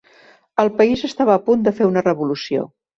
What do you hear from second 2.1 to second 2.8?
revolució.